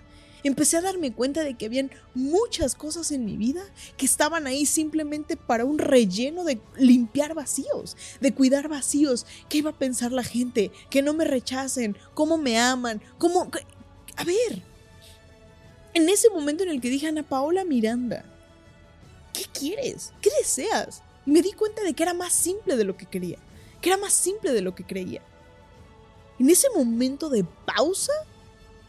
[0.50, 3.64] empecé a darme cuenta de que habían muchas cosas en mi vida
[3.98, 9.26] que estaban ahí simplemente para un relleno de limpiar vacíos, de cuidar vacíos.
[9.50, 10.72] ¿Qué iba a pensar la gente?
[10.90, 13.50] Que no me rechacen, cómo me aman, cómo...
[14.18, 14.62] A ver,
[15.94, 18.26] en ese momento en el que dije Ana Paola Miranda,
[19.34, 20.14] ¿qué quieres?
[20.22, 21.02] ¿Qué deseas?
[21.26, 23.38] Y me di cuenta de que era más simple de lo que quería,
[23.82, 25.22] que era más simple de lo que creía.
[26.40, 28.14] En ese momento de pausa,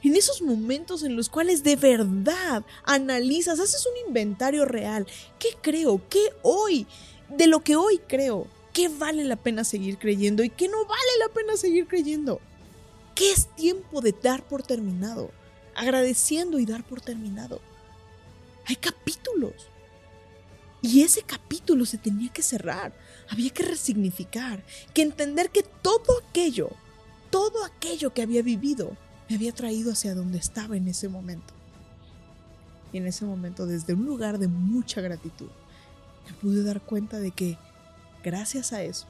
[0.03, 5.07] en esos momentos en los cuales de verdad analizas, haces un inventario real.
[5.39, 6.01] ¿Qué creo?
[6.09, 6.87] ¿Qué hoy?
[7.29, 8.47] De lo que hoy creo.
[8.73, 12.41] ¿Qué vale la pena seguir creyendo y qué no vale la pena seguir creyendo?
[13.15, 15.31] ¿Qué es tiempo de dar por terminado?
[15.75, 17.61] Agradeciendo y dar por terminado.
[18.67, 19.53] Hay capítulos.
[20.81, 22.93] Y ese capítulo se tenía que cerrar.
[23.29, 26.71] Había que resignificar, que entender que todo aquello,
[27.31, 28.97] todo aquello que había vivido,
[29.33, 31.55] me había traído hacia donde estaba en ese momento.
[32.93, 35.49] Y en ese momento, desde un lugar de mucha gratitud,
[36.27, 37.57] me pude dar cuenta de que
[38.23, 39.07] gracias a eso,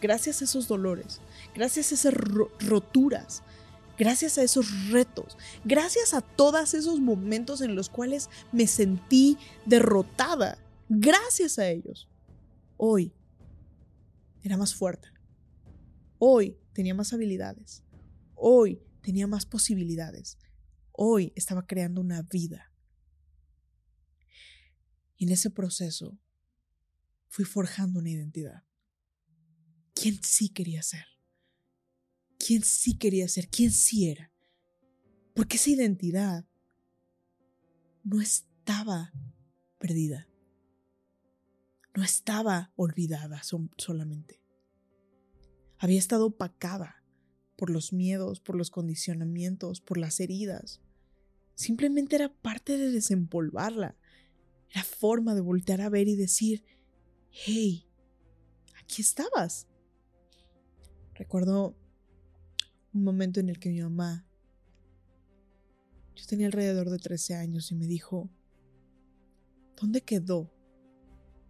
[0.00, 1.20] gracias a esos dolores,
[1.54, 2.14] gracias a esas
[2.58, 3.44] roturas,
[3.96, 10.58] gracias a esos retos, gracias a todos esos momentos en los cuales me sentí derrotada,
[10.88, 12.08] gracias a ellos,
[12.78, 13.12] hoy
[14.42, 15.06] era más fuerte.
[16.18, 17.84] Hoy tenía más habilidades.
[18.34, 20.38] Hoy tenía más posibilidades.
[20.92, 22.72] Hoy estaba creando una vida.
[25.16, 26.18] Y en ese proceso
[27.28, 28.64] fui forjando una identidad.
[29.94, 31.06] ¿Quién sí quería ser?
[32.38, 33.48] ¿Quién sí quería ser?
[33.48, 34.32] ¿Quién sí era?
[35.34, 36.46] Porque esa identidad
[38.02, 39.12] no estaba
[39.78, 40.28] perdida.
[41.94, 43.42] No estaba olvidada
[43.76, 44.42] solamente.
[45.78, 47.01] Había estado opacada
[47.62, 50.80] por los miedos, por los condicionamientos, por las heridas.
[51.54, 53.96] Simplemente era parte de desempolvarla.
[54.68, 56.64] Era forma de voltear a ver y decir,
[57.30, 57.88] hey,
[58.82, 59.68] aquí estabas.
[61.14, 61.76] Recuerdo
[62.92, 64.26] un momento en el que mi mamá,
[66.16, 68.28] yo tenía alrededor de 13 años y me dijo,
[69.80, 70.52] ¿dónde quedó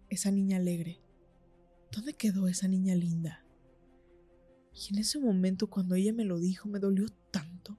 [0.09, 1.01] esa niña alegre?
[1.91, 3.42] ¿Dónde quedó esa niña linda?
[4.73, 7.77] Y en ese momento cuando ella me lo dijo me dolió tanto.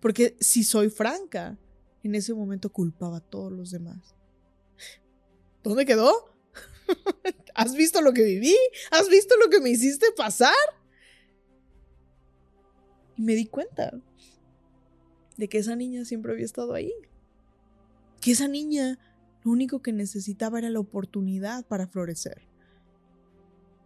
[0.00, 1.58] Porque si soy franca,
[2.02, 4.14] en ese momento culpaba a todos los demás.
[5.62, 6.12] ¿Dónde quedó?
[7.54, 8.56] ¿Has visto lo que viví?
[8.90, 10.54] ¿Has visto lo que me hiciste pasar?
[13.16, 14.00] Y me di cuenta
[15.36, 16.92] de que esa niña siempre había estado ahí.
[18.20, 18.98] Que esa niña
[19.42, 22.42] lo único que necesitaba era la oportunidad para florecer.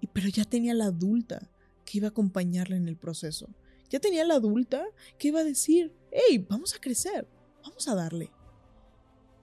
[0.00, 1.51] Y pero ya tenía la adulta
[1.84, 3.48] que iba a acompañarla en el proceso.
[3.90, 4.84] Ya tenía la adulta
[5.18, 7.28] que iba a decir, hey, vamos a crecer,
[7.62, 8.30] vamos a darle,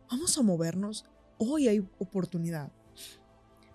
[0.09, 1.05] vamos a movernos,
[1.37, 2.71] hoy hay oportunidad.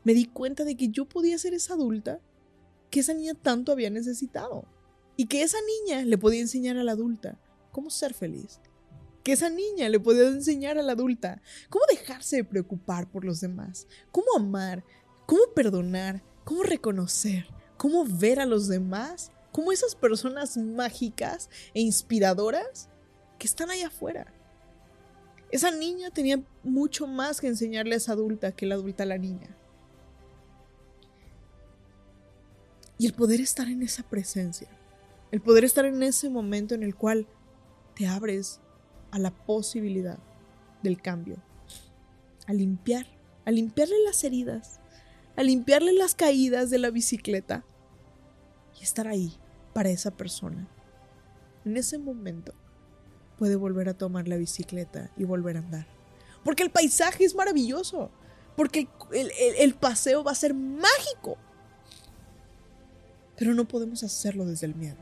[0.02, 2.20] Me di cuenta de que yo podía ser esa adulta
[2.90, 4.66] que esa niña tanto había necesitado.
[5.16, 7.40] Y que esa niña le podía enseñar a la adulta
[7.72, 8.60] cómo ser feliz.
[9.22, 13.40] Que esa niña le podía enseñar a la adulta cómo dejarse de preocupar por los
[13.40, 14.84] demás, cómo amar,
[15.26, 17.46] cómo perdonar, cómo reconocer,
[17.84, 22.88] cómo ver a los demás como esas personas mágicas e inspiradoras
[23.38, 24.32] que están allá afuera.
[25.50, 29.18] Esa niña tenía mucho más que enseñarle a esa adulta que la adulta a la
[29.18, 29.54] niña.
[32.96, 34.70] Y el poder estar en esa presencia
[35.30, 37.26] el poder estar en ese momento en el cual
[37.94, 38.60] te abres
[39.10, 40.18] a la posibilidad
[40.82, 41.36] del cambio,
[42.46, 43.06] a limpiar,
[43.44, 44.80] a limpiarle las heridas,
[45.36, 47.62] a limpiarle las caídas de la bicicleta
[48.84, 49.36] estar ahí
[49.72, 50.68] para esa persona.
[51.64, 52.54] En ese momento
[53.38, 55.86] puede volver a tomar la bicicleta y volver a andar.
[56.44, 58.10] Porque el paisaje es maravilloso.
[58.56, 61.36] Porque el, el paseo va a ser mágico.
[63.36, 64.98] Pero no podemos hacerlo desde el miedo.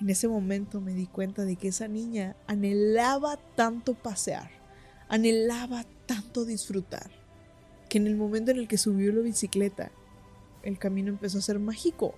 [0.00, 4.48] En ese momento me di cuenta de que esa niña anhelaba tanto pasear,
[5.08, 7.10] anhelaba tanto disfrutar,
[7.88, 9.90] que en el momento en el que subió la bicicleta,
[10.62, 12.14] el camino empezó a ser mágico.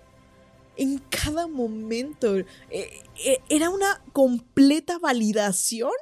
[0.77, 5.93] En cada momento eh, eh, era una completa validación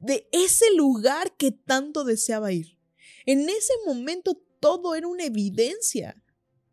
[0.00, 2.78] de ese lugar que tanto deseaba ir.
[3.24, 6.22] En ese momento todo era una evidencia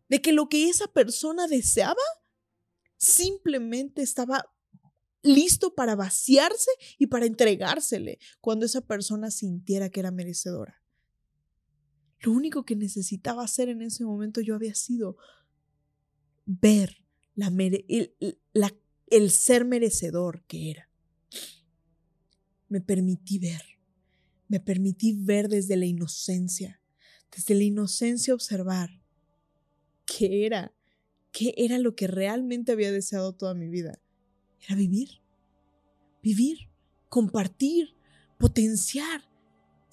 [0.08, 2.02] de que lo que esa persona deseaba
[2.96, 4.50] simplemente estaba
[5.22, 10.83] listo para vaciarse y para entregársele cuando esa persona sintiera que era merecedora.
[12.24, 15.16] Lo único que necesitaba hacer en ese momento yo había sido
[16.46, 18.14] ver la el,
[19.08, 20.90] el ser merecedor que era.
[22.68, 23.62] Me permití ver,
[24.48, 26.80] me permití ver desde la inocencia,
[27.34, 29.02] desde la inocencia observar
[30.06, 30.72] qué era
[31.34, 34.00] qué era lo que realmente había deseado toda mi vida.
[34.62, 35.20] Era vivir.
[36.22, 36.70] Vivir,
[37.08, 37.94] compartir,
[38.38, 39.28] potenciar,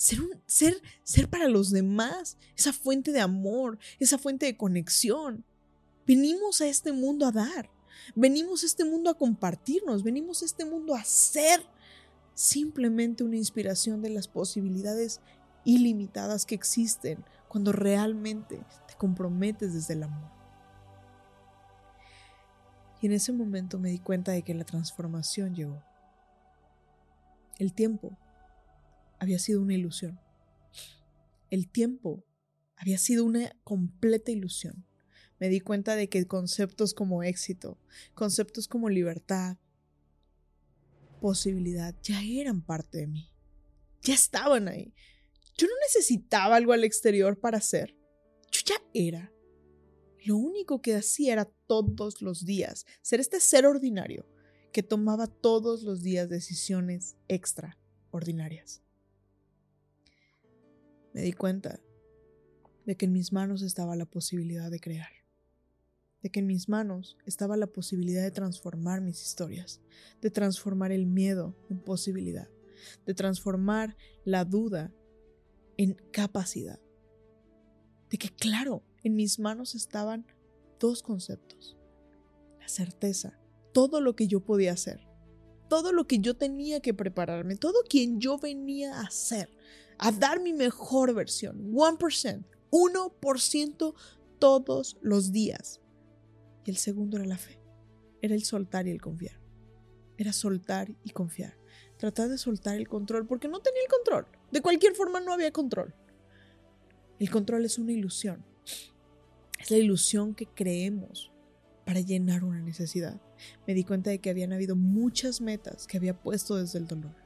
[0.01, 5.43] ser, para los demás, esa fuente de amor, esa fuente de conexión.
[6.07, 7.69] Venimos a este mundo a dar,
[8.15, 11.63] venimos a este mundo a compartirnos, venimos a este mundo a ser
[12.33, 15.21] simplemente una inspiración de las posibilidades
[15.63, 20.31] ilimitadas que existen cuando realmente te comprometes desde el amor.
[23.01, 25.83] Y en ese momento me di cuenta de que la transformación llegó.
[27.59, 28.17] El tiempo
[29.21, 30.19] había sido una ilusión.
[31.51, 32.25] El tiempo
[32.75, 34.83] había sido una completa ilusión.
[35.39, 37.77] Me di cuenta de que conceptos como éxito,
[38.15, 39.57] conceptos como libertad,
[41.19, 43.31] posibilidad, ya eran parte de mí.
[44.01, 44.91] Ya estaban ahí.
[45.55, 47.95] Yo no necesitaba algo al exterior para ser.
[48.51, 49.31] Yo ya era.
[50.25, 54.27] Lo único que hacía era todos los días ser este ser ordinario
[54.73, 58.81] que tomaba todos los días decisiones extraordinarias.
[61.13, 61.79] Me di cuenta
[62.85, 65.11] de que en mis manos estaba la posibilidad de crear.
[66.21, 69.81] de que en mis manos estaba la posibilidad de transformar mis historias,
[70.21, 72.47] de transformar el miedo en posibilidad,
[73.05, 74.93] de transformar la duda
[75.77, 76.79] en capacidad.
[78.09, 80.27] De que, claro, en mis manos estaban
[80.79, 81.77] dos conceptos.
[82.59, 83.39] La certeza,
[83.73, 85.07] todo lo que yo podía hacer,
[85.69, 89.49] todo lo que yo tenía que prepararme, todo quien yo venía a ser,
[90.01, 93.95] a dar mi mejor versión, 1%, 1%
[94.39, 95.79] todos los días.
[96.65, 97.61] Y el segundo era la fe,
[98.21, 99.39] era el soltar y el confiar.
[100.17, 101.55] Era soltar y confiar.
[101.97, 104.25] Tratar de soltar el control porque no tenía el control.
[104.51, 105.93] De cualquier forma no había control.
[107.19, 108.43] El control es una ilusión.
[109.59, 111.31] Es la ilusión que creemos
[111.85, 113.21] para llenar una necesidad.
[113.67, 117.20] Me di cuenta de que habían habido muchas metas que había puesto desde el dolor.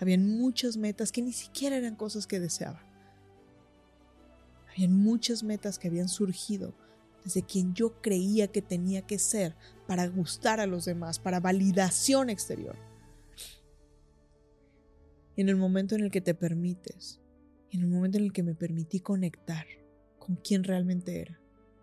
[0.00, 2.82] Habían muchas metas que ni siquiera eran cosas que deseaba.
[4.72, 6.74] Habían muchas metas que habían surgido
[7.24, 12.28] desde quien yo creía que tenía que ser para gustar a los demás, para validación
[12.28, 12.76] exterior.
[15.36, 17.20] Y en el momento en el que te permites,
[17.70, 19.66] en el momento en el que me permití conectar
[20.18, 21.40] con quien realmente era,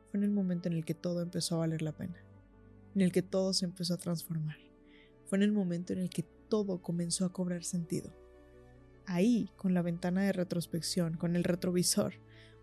[0.10, 2.24] fue en el momento en el que todo empezó a valer la pena,
[2.96, 4.58] en el que todo se empezó a transformar,
[5.26, 8.12] fue en el momento en el que todo comenzó a cobrar sentido.
[9.06, 12.16] Ahí, con la ventana de retrospección, con el retrovisor,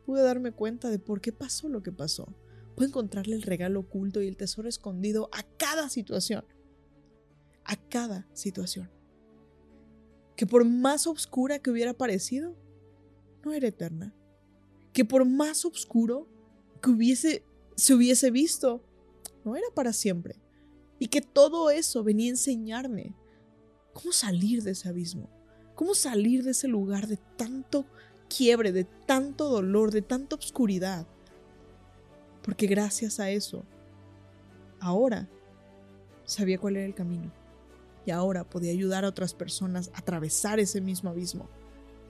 [0.05, 2.29] pude darme cuenta de por qué pasó lo que pasó.
[2.77, 6.45] Pude encontrarle el regalo oculto y el tesoro escondido a cada situación.
[7.65, 8.91] A cada situación.
[10.37, 12.55] Que por más oscura que hubiera parecido,
[13.43, 14.15] no era eterna.
[14.93, 16.29] Que por más oscuro
[16.83, 17.43] que hubiese,
[17.75, 18.85] se hubiese visto,
[19.47, 20.37] no era para siempre.
[20.99, 23.15] Y que todo eso venía a enseñarme
[24.01, 25.29] cómo salir de ese abismo,
[25.75, 27.85] cómo salir de ese lugar de tanto
[28.29, 31.05] quiebre, de tanto dolor, de tanta oscuridad.
[32.43, 33.65] Porque gracias a eso,
[34.79, 35.29] ahora
[36.25, 37.33] sabía cuál era el camino.
[38.07, 41.49] Y ahora podía ayudar a otras personas a atravesar ese mismo abismo.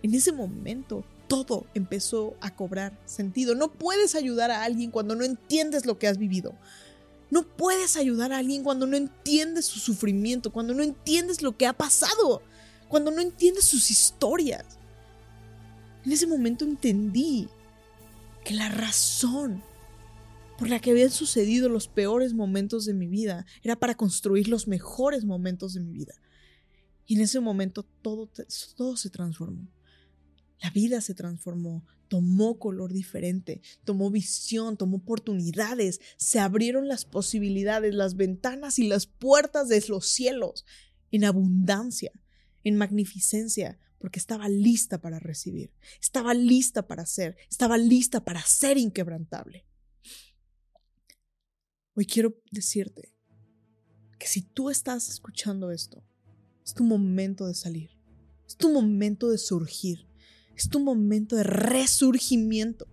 [0.03, 3.55] En ese momento todo empezó a cobrar sentido.
[3.55, 6.55] No puedes ayudar a alguien cuando no entiendes lo que has vivido.
[7.31, 11.66] No puedes ayudar a alguien cuando no entiendes su sufrimiento, cuando no entiendes lo que
[11.66, 12.43] ha pasado,
[12.89, 14.64] cuando no entiendes sus historias.
[16.05, 17.49] En ese momento entendí
[18.45, 19.62] que la razón
[20.59, 24.66] por la que habían sucedido los peores momentos de mi vida era para construir los
[24.66, 26.14] mejores momentos de mi vida.
[27.07, 28.29] Y en ese momento todo,
[28.76, 29.68] todo se transformó.
[30.61, 37.95] La vida se transformó, tomó color diferente, tomó visión, tomó oportunidades, se abrieron las posibilidades,
[37.95, 40.65] las ventanas y las puertas de los cielos
[41.11, 42.13] en abundancia,
[42.65, 48.79] en magnificencia, porque estaba lista para recibir, estaba lista para ser, estaba lista para ser
[48.79, 49.65] inquebrantable.
[51.95, 53.13] Hoy quiero decirte
[54.19, 56.05] que si tú estás escuchando esto,
[56.65, 57.91] es tu momento de salir,
[58.47, 60.08] es tu momento de surgir,
[60.59, 62.87] es tu momento de resurgimiento.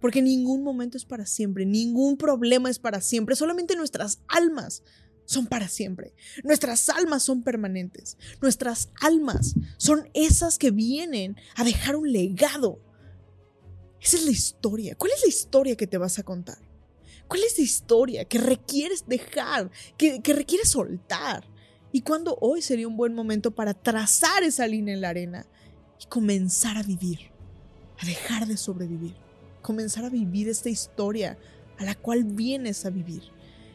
[0.00, 4.82] Porque ningún momento es para siempre, ningún problema es para siempre, solamente nuestras almas
[5.24, 6.12] son para siempre.
[6.42, 8.16] Nuestras almas son permanentes.
[8.40, 12.80] Nuestras almas son esas que vienen a dejar un legado.
[14.00, 14.96] Esa es la historia.
[14.96, 16.58] ¿Cuál es la historia que te vas a contar?
[17.28, 21.48] ¿Cuál es la historia que requieres dejar, que, que requieres soltar?
[21.92, 25.46] ¿Y cuándo hoy sería un buen momento para trazar esa línea en la arena
[26.02, 27.30] y comenzar a vivir,
[27.98, 29.14] a dejar de sobrevivir,
[29.60, 31.38] comenzar a vivir esta historia
[31.78, 33.22] a la cual vienes a vivir,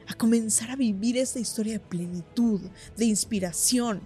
[0.07, 2.61] a comenzar a vivir esta historia de plenitud,
[2.95, 4.01] de inspiración,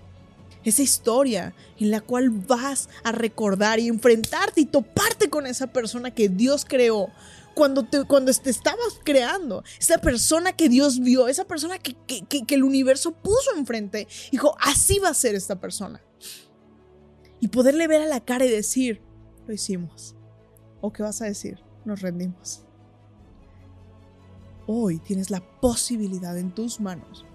[0.63, 6.11] esa historia en la cual vas a recordar y enfrentarte y toparte con esa persona
[6.11, 7.09] que Dios creó.
[7.55, 12.55] Cuando te, cuando estabas creando, esa persona que Dios vio, esa persona que, que, que
[12.55, 16.01] el universo puso enfrente, dijo, así va a ser esta persona
[17.41, 19.01] y poderle ver a la cara y decir,
[19.47, 20.15] lo hicimos.
[20.79, 21.59] ¿O qué vas a decir?
[21.83, 22.63] Nos rendimos.
[24.67, 27.25] Hoy tienes la posibilidad en tus manos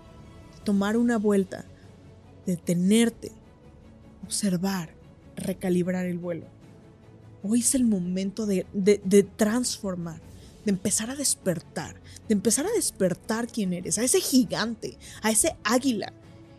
[0.55, 1.67] de tomar una vuelta,
[2.47, 3.33] de detenerte,
[4.25, 4.95] observar,
[5.35, 6.47] recalibrar el vuelo.
[7.43, 10.21] Hoy es el momento de, de transformar,
[10.65, 11.97] de empezar a despertar,
[12.29, 16.13] de empezar a despertar quién eres, a ese gigante, a ese águila,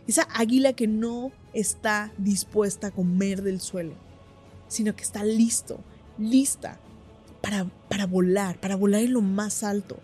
[0.06, 3.94] esa águila que no está dispuesta a comer del suelo,
[4.68, 5.80] sino que está listo,
[6.18, 6.78] lista
[7.40, 9.98] para, para volar, para volar en lo más alto,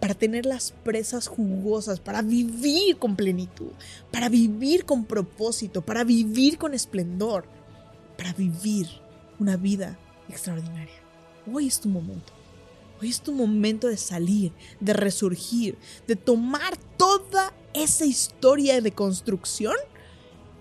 [0.00, 3.70] para tener las presas jugosas, para vivir con plenitud,
[4.10, 7.44] para vivir con propósito, para vivir con esplendor,
[8.16, 8.88] para vivir
[9.38, 9.98] una vida
[10.28, 10.94] extraordinaria.
[11.52, 12.32] Hoy es tu momento.
[13.00, 15.76] Hoy es tu momento de salir, de resurgir,
[16.06, 19.74] de tomar toda esa historia de construcción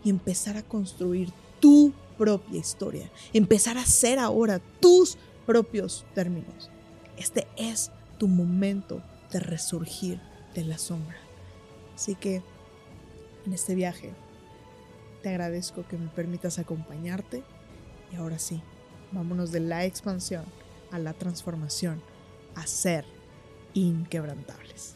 [0.04, 3.10] y empezar a construir tu propia historia.
[3.34, 6.70] Empezar a hacer ahora tus propios términos.
[7.18, 9.02] Este es tu momento
[9.32, 10.20] de resurgir
[10.54, 11.18] de la sombra.
[11.96, 12.42] Así que
[13.46, 14.14] en este viaje
[15.22, 17.44] te agradezco que me permitas acompañarte
[18.12, 18.62] y ahora sí,
[19.12, 20.46] vámonos de la expansión
[20.92, 22.02] a la transformación,
[22.56, 23.06] a ser
[23.74, 24.96] inquebrantables.